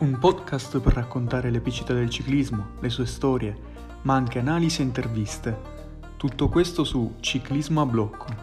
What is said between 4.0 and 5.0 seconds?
ma anche analisi e